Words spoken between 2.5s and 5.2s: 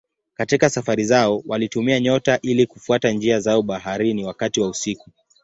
kufuata njia zao baharini wakati wa usiku.